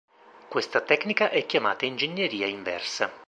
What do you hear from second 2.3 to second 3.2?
inversa.